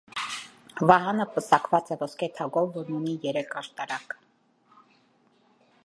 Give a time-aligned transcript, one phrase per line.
[0.91, 4.17] Վահանը պսակված է ոսկե թագով, որն ունի երեք աշտարակ։